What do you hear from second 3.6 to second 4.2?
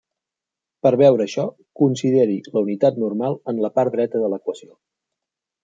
la part